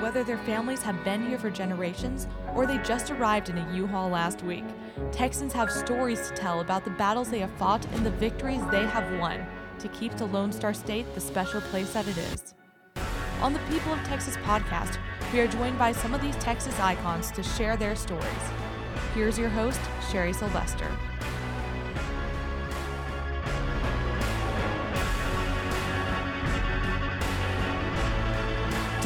[0.00, 4.08] Whether their families have been here for generations or they just arrived in a U-Haul
[4.08, 4.64] last week,
[5.12, 8.86] Texans have stories to tell about the battles they have fought and the victories they
[8.86, 9.46] have won
[9.78, 12.54] to keep the Lone Star State the special place that it is.
[13.42, 14.96] On the People of Texas podcast,
[15.34, 18.24] we are joined by some of these Texas icons to share their stories.
[19.14, 20.90] Here's your host, Sherry Sylvester.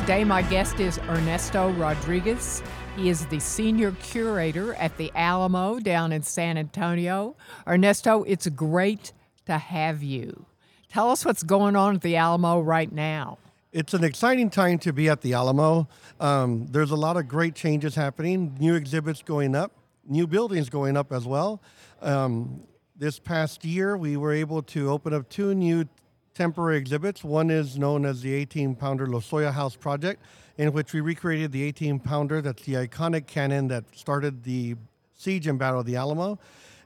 [0.04, 2.62] Today, my guest is Ernesto Rodriguez.
[2.94, 7.36] He is the senior curator at the Alamo down in San Antonio.
[7.66, 9.14] Ernesto, it's great
[9.46, 10.44] to have you.
[10.90, 13.38] Tell us what's going on at the Alamo right now.
[13.72, 15.88] It's an exciting time to be at the Alamo.
[16.20, 19.72] Um, there's a lot of great changes happening, new exhibits going up,
[20.06, 21.62] new buildings going up as well.
[22.02, 25.88] Um, this past year, we were able to open up two new
[26.34, 27.22] temporary exhibits.
[27.22, 30.22] One is known as the 18 pounder Losoya House Project,
[30.58, 32.42] in which we recreated the 18 pounder.
[32.42, 34.74] That's the iconic cannon that started the
[35.16, 36.38] siege and battle of the Alamo.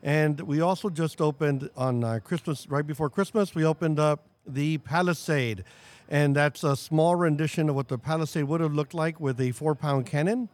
[0.02, 4.78] And we also just opened on uh, Christmas, right before Christmas, we opened up the
[4.78, 5.64] Palisade.
[6.10, 9.52] And that's a small rendition of what the Palisade would have looked like with a
[9.52, 10.48] four pound cannon.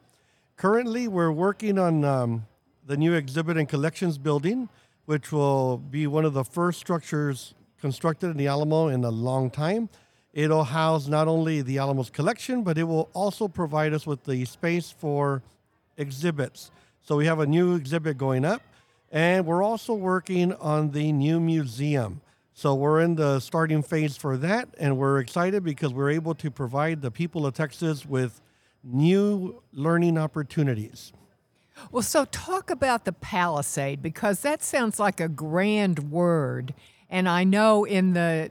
[0.56, 2.46] Currently, we're working on um,
[2.86, 4.68] the new exhibit and collections building,
[5.04, 7.54] which will be one of the first structures
[7.84, 9.90] constructed in the Alamo in a long time.
[10.32, 14.46] It'll house not only the Alamo's collection, but it will also provide us with the
[14.46, 15.42] space for
[15.98, 16.70] exhibits.
[17.02, 18.62] So we have a new exhibit going up,
[19.12, 22.22] and we're also working on the new museum.
[22.54, 26.50] So we're in the starting phase for that, and we're excited because we're able to
[26.50, 28.40] provide the people of Texas with
[28.82, 31.12] new learning opportunities.
[31.92, 36.72] Well, so talk about the Palisade because that sounds like a grand word.
[37.14, 38.50] And I know in the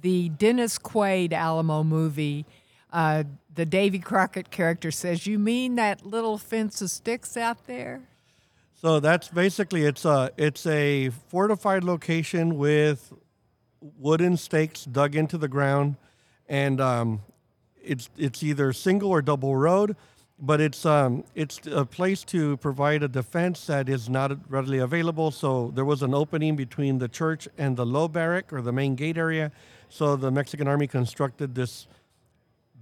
[0.00, 2.46] the Dennis Quaid Alamo movie,
[2.92, 8.02] uh, the Davy Crockett character says, "You mean that little fence of sticks out there?"
[8.80, 13.12] So that's basically it's a it's a fortified location with
[13.80, 15.96] wooden stakes dug into the ground,
[16.48, 17.20] and um,
[17.82, 19.96] it's it's either single or double road
[20.38, 25.30] but it's um, it's a place to provide a defense that is not readily available.
[25.30, 28.94] So there was an opening between the church and the long barrack or the main
[28.94, 29.52] gate area.
[29.88, 31.86] So the Mexican army constructed this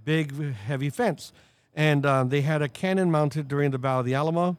[0.03, 1.31] big, heavy fence,
[1.75, 4.57] and um, they had a cannon mounted during the Battle of the Alamo.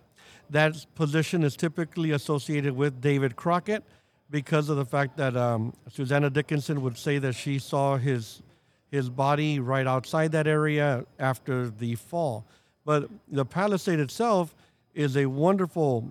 [0.50, 3.82] That position is typically associated with David Crockett
[4.31, 8.43] because of the fact that um, Susanna Dickinson would say that she saw his
[8.91, 12.47] his body right outside that area after the fall.
[12.84, 14.55] But the Palisade itself
[14.95, 16.11] is a wonderful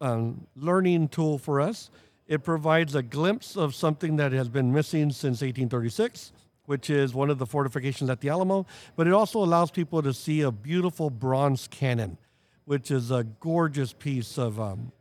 [0.00, 1.90] um, learning tool for us.
[2.26, 6.32] It provides a glimpse of something that has been missing since 1836,
[6.66, 8.66] which is one of the fortifications at the Alamo.
[8.94, 12.18] But it also allows people to see a beautiful bronze cannon,
[12.66, 14.92] which is a gorgeous piece of, um,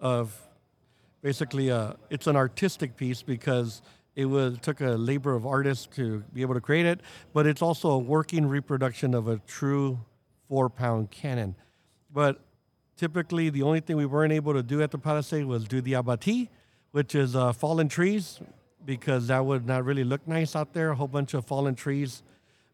[0.00, 0.36] of
[1.22, 3.82] basically, a, it's an artistic piece because
[4.16, 7.00] it was took a labor of artists to be able to create it,
[7.32, 10.00] but it's also a working reproduction of a true
[10.48, 11.54] four pound cannon.
[12.12, 12.40] But
[12.96, 15.94] typically, the only thing we weren't able to do at the Palisade was do the
[15.94, 16.50] abati,
[16.92, 18.40] which is uh, fallen trees,
[18.84, 22.22] because that would not really look nice out there, a whole bunch of fallen trees.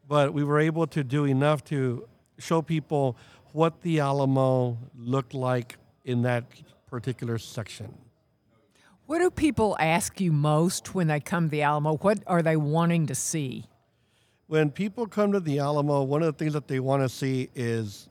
[0.07, 3.17] But we were able to do enough to show people
[3.51, 6.43] what the Alamo looked like in that
[6.87, 7.93] particular section.
[9.05, 11.97] What do people ask you most when they come to the Alamo?
[11.97, 13.65] What are they wanting to see?
[14.47, 17.49] When people come to the Alamo, one of the things that they want to see
[17.55, 18.07] is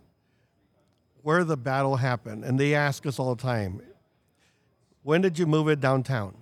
[1.23, 2.45] where the battle happened.
[2.45, 3.81] And they ask us all the time,
[5.03, 6.35] when did you move it downtown?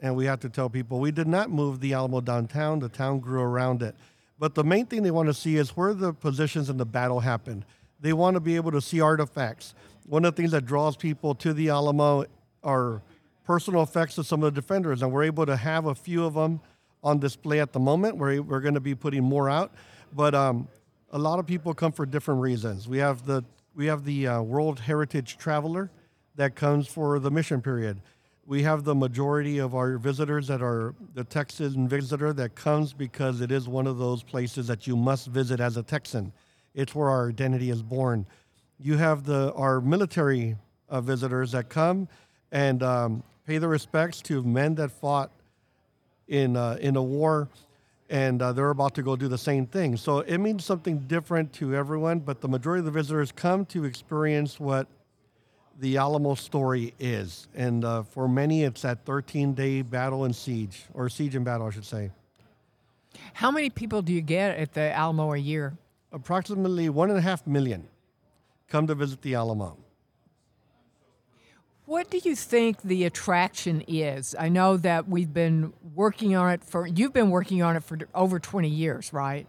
[0.00, 3.20] And we have to tell people we did not move the Alamo downtown, the town
[3.20, 3.94] grew around it.
[4.38, 7.20] But the main thing they want to see is where the positions in the battle
[7.20, 7.64] happened.
[8.00, 9.74] They want to be able to see artifacts.
[10.06, 12.26] One of the things that draws people to the Alamo
[12.62, 13.02] are
[13.44, 16.34] personal effects of some of the defenders, and we're able to have a few of
[16.34, 16.60] them
[17.06, 18.16] on display at the moment.
[18.16, 19.72] We're, we're going to be putting more out,
[20.12, 20.66] but um,
[21.12, 22.88] a lot of people come for different reasons.
[22.88, 23.44] We have the
[23.76, 25.90] we have the uh, World Heritage Traveler
[26.34, 28.00] that comes for the mission period.
[28.46, 33.40] We have the majority of our visitors that are the Texan visitor that comes because
[33.42, 36.32] it is one of those places that you must visit as a Texan.
[36.74, 38.26] It's where our identity is born.
[38.80, 40.56] You have the our military
[40.88, 42.08] uh, visitors that come
[42.50, 45.30] and um, pay the respects to men that fought
[46.28, 47.48] in uh, in a war,
[48.10, 49.96] and uh, they're about to go do the same thing.
[49.96, 53.84] So it means something different to everyone, but the majority of the visitors come to
[53.84, 54.86] experience what
[55.78, 61.10] the Alamo story is, and uh, for many, it's that 13-day battle and siege, or
[61.10, 62.10] siege and battle, I should say.
[63.34, 65.76] How many people do you get at the Alamo a year?
[66.16, 67.86] approximately one and a half million
[68.68, 69.76] come to visit the Alamo.
[71.86, 74.34] What do you think the attraction is?
[74.38, 77.96] I know that we've been working on it for, you've been working on it for
[78.14, 79.46] over 20 years, right?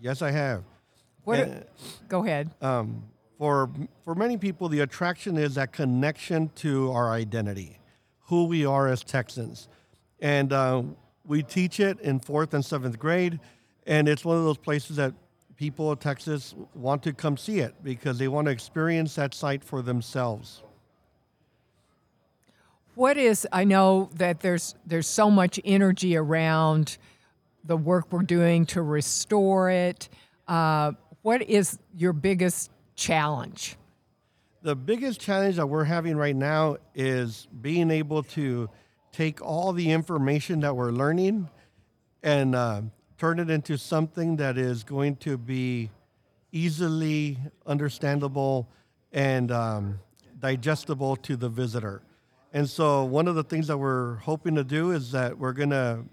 [0.00, 0.64] Yes, I have.
[1.24, 1.64] What, And-
[2.08, 2.50] go ahead.
[2.62, 3.04] um,
[3.38, 3.70] for
[4.04, 7.78] for many people, the attraction is that connection to our identity,
[8.26, 9.68] who we are as Texans,
[10.20, 10.82] and uh,
[11.24, 13.40] we teach it in fourth and seventh grade,
[13.86, 15.12] and it's one of those places that
[15.56, 19.62] people of Texas want to come see it because they want to experience that site
[19.64, 20.62] for themselves.
[22.94, 26.98] What is I know that there's there's so much energy around
[27.64, 30.08] the work we're doing to restore it.
[30.46, 30.92] Uh,
[31.22, 33.76] what is your biggest challenge?
[34.62, 38.68] The biggest challenge that we're having right now is being able to
[39.10, 41.48] take all the information that we're learning
[42.22, 42.82] and uh,
[43.18, 45.90] turn it into something that is going to be
[46.52, 48.68] easily understandable
[49.12, 49.98] and um,
[50.40, 52.02] digestible to the visitor.
[52.52, 55.70] And so, one of the things that we're hoping to do is that we're going
[55.70, 56.04] to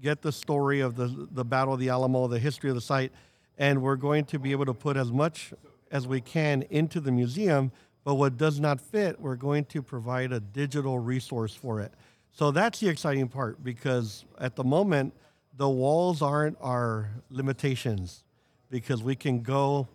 [0.00, 3.12] get the story of the, the Battle of the Alamo, the history of the site,
[3.58, 5.52] and we're going to be able to put as much
[5.90, 7.72] as we can into the museum.
[8.04, 11.92] But what does not fit, we're going to provide a digital resource for it.
[12.30, 15.12] So that's the exciting part because at the moment,
[15.56, 18.22] the walls aren't our limitations
[18.70, 19.88] because we can go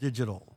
[0.00, 0.51] digital.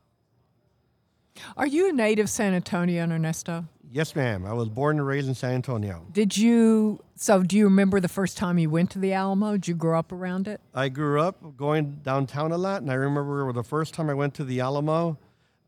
[1.56, 3.66] Are you a native San Antonio, Ernesto?
[3.90, 4.44] Yes, ma'am.
[4.44, 6.04] I was born and raised in San Antonio.
[6.12, 7.02] Did you?
[7.14, 9.52] So, do you remember the first time you went to the Alamo?
[9.52, 10.60] Did you grow up around it?
[10.74, 14.34] I grew up going downtown a lot, and I remember the first time I went
[14.34, 15.18] to the Alamo.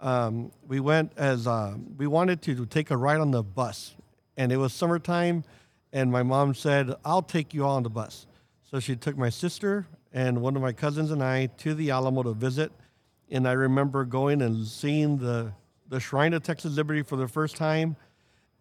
[0.00, 3.94] Um, we went as uh, we wanted to take a ride on the bus,
[4.36, 5.44] and it was summertime,
[5.92, 8.26] and my mom said, "I'll take you all on the bus."
[8.70, 12.22] So she took my sister and one of my cousins and I to the Alamo
[12.22, 12.72] to visit,
[13.30, 15.52] and I remember going and seeing the
[15.88, 17.96] the Shrine of Texas Liberty for the first time,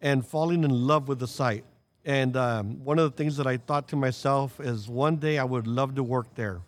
[0.00, 1.64] and falling in love with the site.
[2.04, 5.44] And um, one of the things that I thought to myself is one day I
[5.44, 6.60] would love to work there.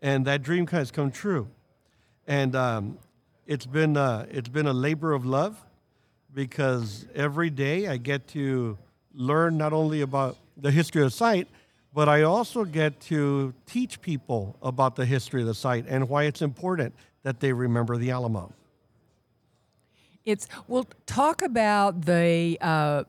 [0.00, 1.48] And that dream has come true.
[2.26, 2.98] And um,
[3.46, 5.62] it's, been, uh, it's been a labor of love
[6.32, 8.78] because every day I get to
[9.14, 11.48] learn not only about the history of the site,
[11.92, 16.24] but I also get to teach people about the history of the site and why
[16.24, 18.52] it's important that they remember the Alamo.
[20.26, 20.86] It's well.
[21.06, 22.58] Talk about the.
[22.60, 23.04] Uh,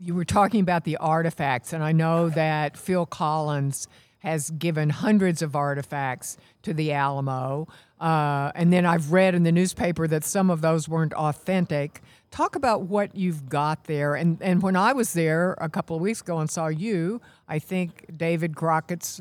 [0.00, 3.86] you were talking about the artifacts, and I know that Phil Collins
[4.20, 7.68] has given hundreds of artifacts to the Alamo.
[8.00, 12.00] Uh, and then I've read in the newspaper that some of those weren't authentic.
[12.30, 14.14] Talk about what you've got there.
[14.14, 17.58] And and when I was there a couple of weeks ago and saw you, I
[17.58, 19.20] think David Crockett's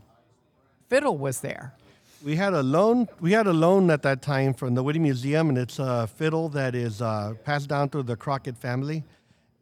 [0.87, 1.75] fiddle was there.
[2.23, 3.07] We had a loan.
[3.19, 6.49] We had a loan at that time from the Witte Museum, and it's a fiddle
[6.49, 9.03] that is uh, passed down through the Crockett family,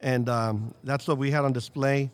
[0.01, 2.11] and um, that's what we had on display.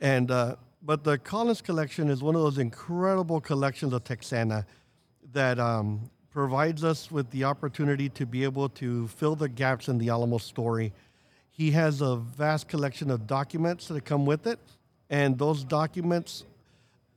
[0.00, 4.66] And uh, but the Collins collection is one of those incredible collections of Texana
[5.32, 9.98] that um, provides us with the opportunity to be able to fill the gaps in
[9.98, 10.92] the Alamo story.
[11.52, 14.58] He has a vast collection of documents that come with it,
[15.10, 16.44] and those documents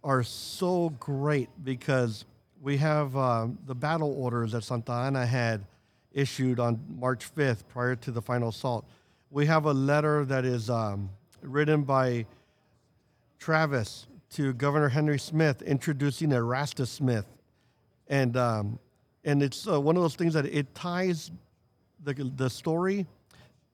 [0.03, 2.25] are so great because
[2.61, 5.65] we have uh, the battle orders that Santa Anna had
[6.11, 8.85] issued on March 5th prior to the final assault.
[9.31, 11.09] We have a letter that is um,
[11.41, 12.25] written by
[13.37, 17.25] Travis to Governor Henry Smith introducing Erastus Smith.
[18.07, 18.79] And, um,
[19.23, 21.31] and it's uh, one of those things that it ties
[22.03, 23.05] the, the story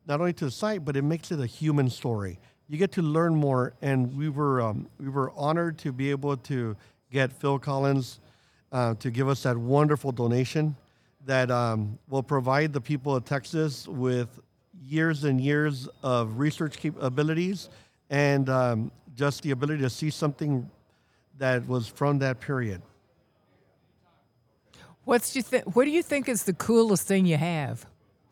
[0.08, 2.38] not only to the site, but it makes it a human story.
[2.68, 6.38] You get to learn more, and we were um, we were honored to be able
[6.38, 6.76] to
[7.12, 8.20] get Phil Collins
[8.72, 10.76] uh, to give us that wonderful donation
[11.26, 14.40] that um, will provide the people of Texas with
[14.82, 17.70] years and years of research capabilities
[18.10, 20.70] and um, just the ability to see something
[21.38, 22.82] that was from that period.
[25.04, 27.86] What's you th- What do you think is the coolest thing you have?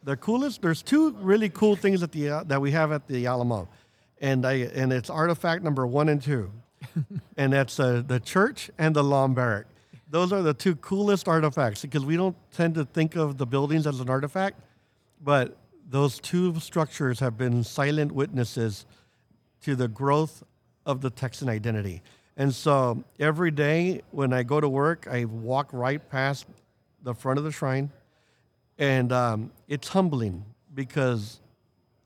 [0.06, 3.26] the coolest there's two really cool things at the uh, that we have at the
[3.26, 3.68] alamo
[4.20, 6.52] and i and it's artifact number one and two
[7.38, 9.66] and that's uh, the church and the long barrack
[10.14, 13.88] those are the two coolest artifacts because we don't tend to think of the buildings
[13.88, 14.60] as an artifact
[15.24, 15.58] but
[15.90, 18.86] those two structures have been silent witnesses
[19.62, 20.44] to the growth
[20.86, 22.02] of the texan identity.
[22.38, 26.46] And so every day when i go to work i walk right past
[27.02, 27.92] the front of the shrine
[28.78, 31.40] and um, it's humbling because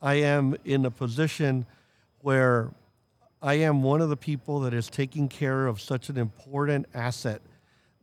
[0.01, 1.65] I am in a position
[2.21, 2.71] where
[3.41, 7.41] I am one of the people that is taking care of such an important asset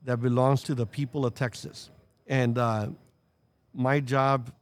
[0.05, 1.91] that belongs to the people of Texas.
[2.27, 2.89] And uh,
[3.73, 4.53] my job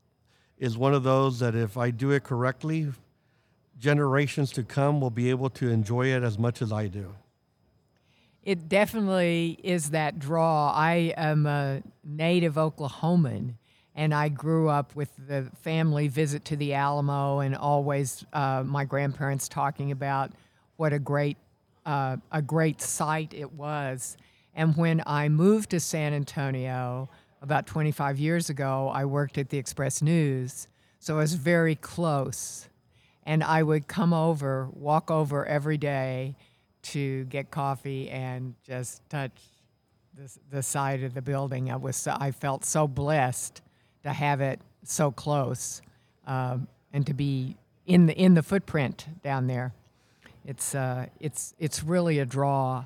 [0.59, 2.89] is one of those that if I do it correctly,
[3.79, 7.15] generations to come will be able to enjoy it as much as I do.
[8.45, 10.73] It definitely is that draw.
[10.73, 13.55] I am a native Oklahoman,
[13.95, 18.85] and I grew up with the family visit to the Alamo, and always uh, my
[18.85, 20.33] grandparents talking about
[20.77, 21.37] what a great
[21.85, 24.17] uh, a great site it was.
[24.54, 27.09] And when I moved to San Antonio
[27.40, 30.68] about 25 years ago, I worked at the Express News,
[30.99, 32.68] so I was very close.
[33.25, 36.37] And I would come over, walk over every day
[36.82, 39.32] to get coffee and just touch
[40.14, 41.71] the, the side of the building.
[41.71, 43.62] I was I felt so blessed
[44.02, 45.80] to have it so close
[46.26, 47.56] um, and to be
[47.87, 49.73] in the in the footprint down there.
[50.44, 52.85] It's uh, it's it's really a draw.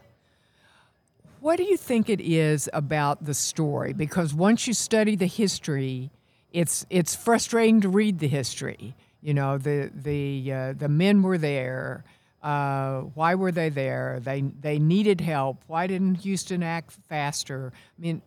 [1.47, 3.93] What do you think it is about the story?
[3.93, 6.11] Because once you study the history,
[6.53, 8.97] it's it's frustrating to read the history.
[9.23, 12.03] You know, the the uh, the men were there.
[12.43, 14.19] Uh, why were they there?
[14.21, 15.63] They they needed help.
[15.69, 17.73] Why didn't Houston act faster?
[17.97, 18.23] I mean,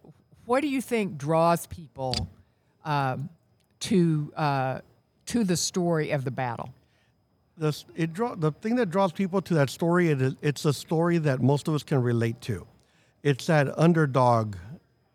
[0.46, 2.30] what do you think draws people
[2.86, 3.28] um,
[3.82, 4.80] to uh,
[5.26, 6.70] to the story of the battle?
[7.58, 11.18] The, it draw, the thing that draws people to that story, it, it's a story
[11.18, 12.66] that most of us can relate to.
[13.22, 14.56] It's that underdog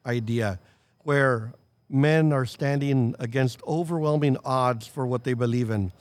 [0.04, 0.60] idea
[1.04, 1.54] where
[1.88, 5.92] men are standing against overwhelming odds for what they believe in.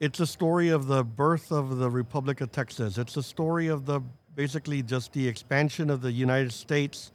[0.00, 2.98] It's a story of the birth of the Republic of Texas.
[2.98, 4.00] It's a story of the
[4.34, 7.12] basically just the expansion of the United States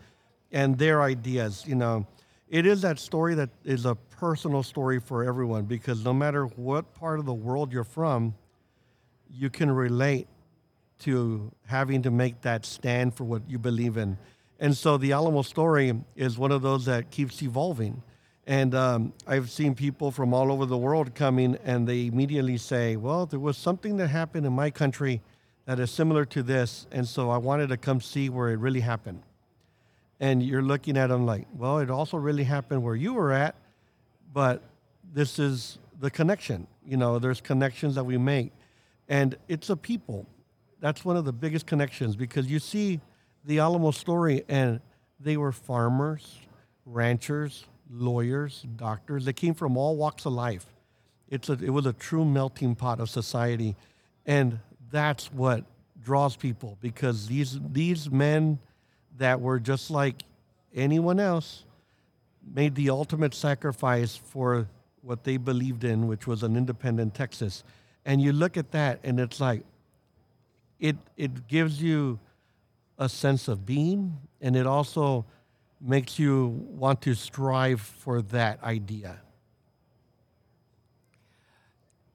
[0.52, 1.64] and their ideas.
[1.68, 2.08] You know,
[2.50, 6.94] it is that story that is a personal story for everyone because no matter what
[6.96, 8.34] part of the world you're from,
[9.30, 10.28] you can relate
[11.02, 14.18] to having to make that stand for what you believe in.
[14.60, 18.04] And so the Alamo story is one of those that keeps evolving.
[18.48, 22.96] And um, I've seen people from all over the world coming and they immediately say,
[22.96, 25.22] well, there was something that happened in my country
[25.66, 26.88] that is similar to this.
[26.92, 29.22] And so I wanted to come see where it really happened.
[30.20, 33.56] And you're looking at them like, well, it also really happened where you were at,
[34.34, 34.62] but
[35.14, 36.68] this is the connection.
[36.86, 38.52] You know, there's connections that we make.
[39.10, 40.28] And it's a people.
[40.82, 43.00] That's one of the biggest connections because you see
[43.46, 44.82] the Alamo story, and
[45.20, 46.40] they were farmers,
[46.86, 49.24] ranchers, lawyers, doctors.
[49.24, 50.66] They came from all walks of life.
[51.30, 53.78] It's a, it was a true melting pot of society.
[54.26, 54.60] And
[54.92, 55.64] that's what
[56.04, 58.60] draws people because these, these men
[59.18, 60.24] that were just like
[60.76, 61.64] anyone else
[62.54, 64.68] made the ultimate sacrifice for
[65.02, 67.64] what they believed in, which was an independent Texas
[68.06, 69.64] and you look at that and it's like
[70.82, 72.20] it it gives you
[72.98, 75.26] a sense of being and it also
[75.80, 79.22] makes you want to strive for that idea.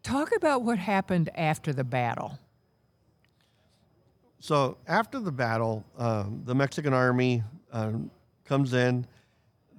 [0.03, 2.39] Talk about what happened after the battle.
[4.39, 7.43] So after the battle um, the mexican army
[7.73, 8.11] um,
[8.45, 9.07] comes in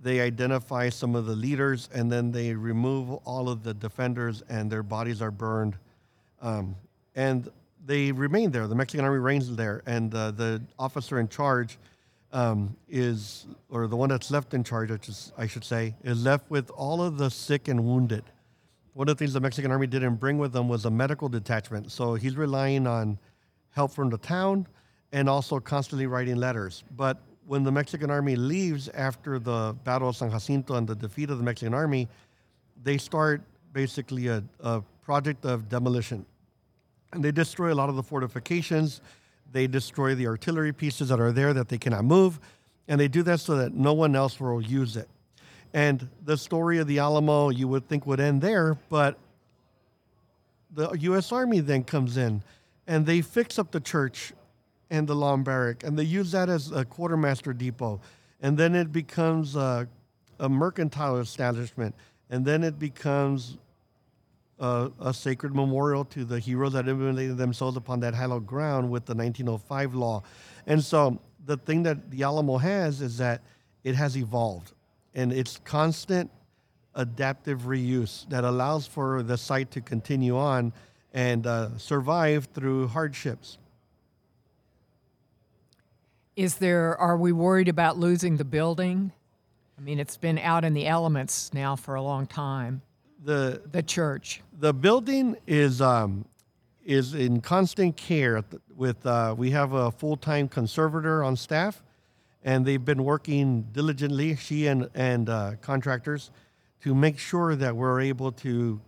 [0.02, 4.72] they identify some of the leaders and then they remove all of the defenders and
[4.72, 5.76] their bodies are burned.
[6.42, 6.76] Um,
[7.16, 7.50] and
[7.88, 8.68] they remain there.
[8.68, 11.80] The Mexican army reigns there, and uh, the officer in charge
[12.34, 16.52] um, is, or the one that's left in charge, is, I should say, is left
[16.52, 18.26] with all of the sick and wounded.
[18.94, 21.92] One of the things the Mexican army didn't bring with them was a medical detachment.
[21.92, 23.18] So he's relying on
[23.70, 24.68] help from the town
[25.14, 26.84] and also constantly writing letters.
[26.96, 31.30] But when the Mexican army leaves after the Battle of San Jacinto and the defeat
[31.30, 32.10] of the Mexican army,
[32.84, 33.42] they start
[33.72, 36.26] basically a, a project of demolition.
[37.14, 39.02] And they destroy a lot of the fortifications.
[39.52, 42.40] They destroy the artillery pieces that are there that they cannot move.
[42.88, 45.10] And they do that so that no one else will use it.
[45.74, 49.18] And the story of the Alamo, you would think would end there, but
[50.74, 51.32] the U.S.
[51.32, 52.42] Army then comes in
[52.88, 54.34] and they fix up the church
[54.90, 58.00] and the long barrack and they use that as a quartermaster depot.
[58.42, 59.88] And then it becomes a,
[60.40, 61.96] a mercantile establishment.
[62.30, 63.58] And then it becomes
[64.60, 69.06] uh, a sacred memorial to the heroes that immolated themselves upon that hallowed ground with
[69.06, 70.24] the 1905 law.
[70.66, 73.42] And so the thing that the Alamo has is that
[73.84, 74.74] it has evolved
[75.14, 76.30] and it's constant
[76.96, 80.74] adaptive reuse that allows for the site to continue on
[81.14, 83.58] and uh, survive through hardships.
[86.36, 89.12] Is there, are we worried about losing the building?
[89.78, 92.82] I mean, it's been out in the elements now for a long time
[93.28, 94.42] the the church.
[94.58, 96.26] The building is um,
[96.84, 98.42] is in constant care
[98.76, 99.06] with.
[99.06, 101.84] Uh, we have a full time conservator on staff,
[102.44, 106.32] and they've been working diligently, she and and uh, contractors,
[106.82, 108.80] to make sure that we're able to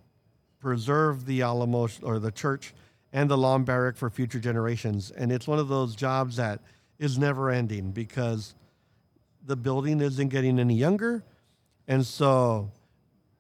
[0.62, 2.74] preserve the Alamo or the church
[3.12, 5.12] and the long barrack for future generations.
[5.12, 6.62] And it's one of those jobs that
[6.98, 8.56] is never ending because
[9.46, 11.26] the building isn't getting any younger,
[11.90, 12.72] and so.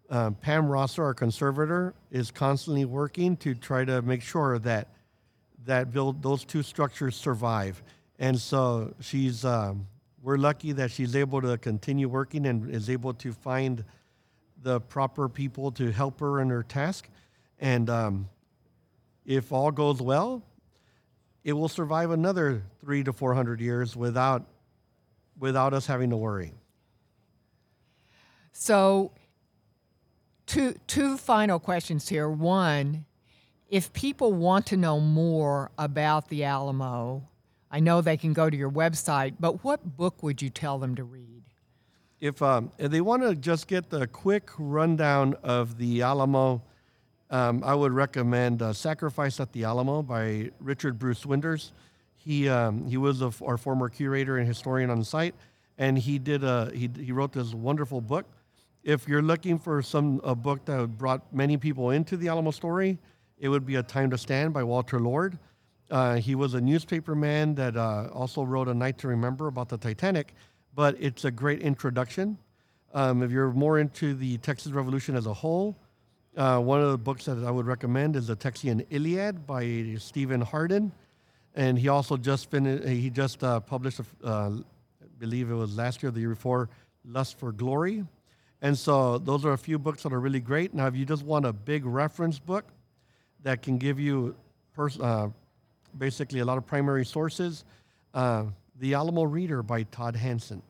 [0.09, 4.87] Um, Pam Rosser, our conservator, is constantly working to try to make sure that
[5.65, 7.83] that build those two structures survive.
[8.17, 9.87] And so she's um,
[10.23, 13.83] we're lucky that she's able to continue working and is able to find
[14.61, 17.07] the proper people to help her in her task.
[17.59, 18.29] And um,
[19.25, 20.43] if all goes well,
[21.43, 24.45] it will survive another three to four hundred years without
[25.37, 26.51] without us having to worry.
[28.51, 29.11] So,
[30.49, 32.27] two two final questions here.
[32.27, 33.05] One,
[33.69, 37.27] if people want to know more about the Alamo,
[37.71, 40.95] I know they can go to your website, but what book would you tell them
[40.95, 41.43] to read?
[42.19, 46.63] If, um, if they want to just get the quick rundown of the Alamo,
[47.29, 51.71] um, I would recommend uh, Sacrifice at the Alamo by Richard Bruce Winders.
[52.17, 55.35] He, um, he was a, our former curator and historian on site,
[55.77, 58.25] and he, did a, he, he wrote this wonderful book.
[58.89, 62.97] If you're looking for some a book that brought many people into the Alamo story,
[63.37, 65.37] it would be A Time to Stand by Walter Lord.
[65.91, 69.69] Uh, he was a newspaper man that uh, also wrote A Night to Remember about
[69.69, 70.33] the Titanic,
[70.73, 72.35] but it's a great introduction.
[72.95, 75.77] Um, if you're more into the Texas Revolution as a whole,
[76.35, 80.41] uh, one of the books that I would recommend is The Texian Iliad by Stephen
[80.41, 80.91] Hardin.
[81.53, 84.51] And he also just finished, he just uh, published, uh, I
[85.19, 86.69] believe it was last year, the year before,
[87.05, 88.03] Lust for Glory.
[88.61, 90.73] And so those are a few books that are really great.
[90.73, 92.65] Now, if you just want a big reference book
[93.43, 94.35] that can give you
[94.75, 95.29] pers- uh,
[95.97, 97.63] basically a lot of primary sources.
[98.13, 98.45] Uh,
[98.79, 100.61] the Alamo Reader by Todd Hansen.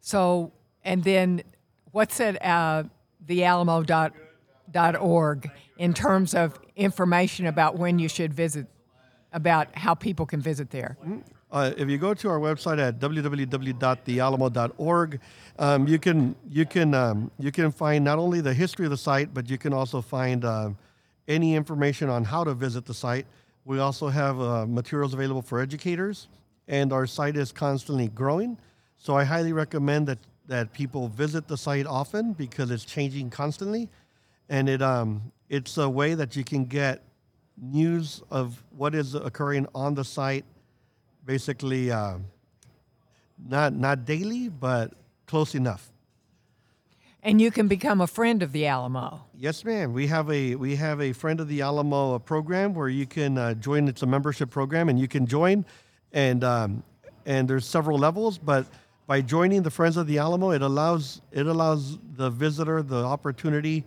[0.00, 0.52] So,
[0.84, 1.42] and then
[1.92, 2.84] what's at uh,
[3.26, 4.10] thealamo.org
[5.78, 8.66] in terms of information about when you should visit,
[9.32, 10.96] about how people can visit there?
[11.56, 15.20] Uh, if you go to our website at www.thealamo.org,
[15.58, 18.96] um, you can you can um, you can find not only the history of the
[18.98, 20.68] site, but you can also find uh,
[21.26, 23.24] any information on how to visit the site.
[23.64, 26.28] We also have uh, materials available for educators,
[26.68, 28.58] and our site is constantly growing.
[28.98, 33.88] So I highly recommend that, that people visit the site often because it's changing constantly.
[34.50, 37.02] And it, um, it's a way that you can get
[37.56, 40.44] news of what is occurring on the site,
[41.26, 42.18] basically uh,
[43.46, 44.92] not, not daily, but
[45.26, 45.90] close enough.
[47.22, 49.24] And you can become a friend of the Alamo.
[49.36, 49.92] Yes, ma'am.
[49.92, 53.54] We have a we have a friend of the Alamo program where you can uh,
[53.54, 53.88] join.
[53.88, 55.64] It's a membership program, and you can join,
[56.12, 56.84] and um,
[57.24, 58.38] and there's several levels.
[58.38, 58.66] But
[59.08, 63.84] by joining the Friends of the Alamo, it allows it allows the visitor the opportunity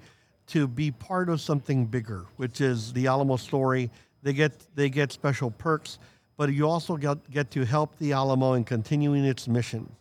[0.47, 3.89] to be part of something bigger, which is the Alamo story.
[4.21, 5.97] They get they get special perks,
[6.39, 9.91] but you also get get to help the Alamo in continuing its mission.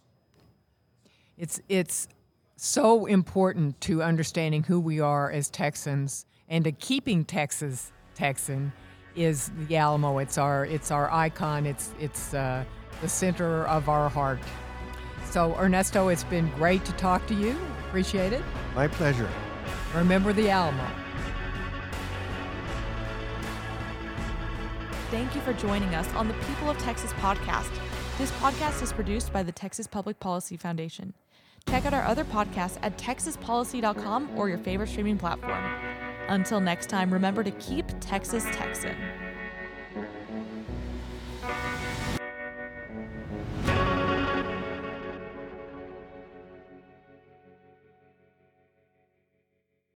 [1.37, 2.07] It's it's
[2.55, 8.73] so important to understanding who we are as Texans and to keeping Texas Texan
[9.17, 10.19] is the Alamo.
[10.19, 11.67] It's our it's our icon.
[11.67, 12.65] It's it's uh,
[13.01, 14.39] the center of our heart.
[15.31, 17.59] So Ernesto, it's been great to talk to you.
[17.89, 18.45] Appreciate it.
[18.77, 19.29] My pleasure.
[19.93, 20.87] Remember the Alamo.
[25.11, 27.71] Thank you for joining us on the People of Texas podcast.
[28.19, 31.15] This podcast is produced by the Texas Public Policy Foundation.
[31.67, 35.65] Check out our other podcasts at texaspolicy.com or your favorite streaming platform.
[36.29, 38.97] Until next time, remember to keep Texas Texan.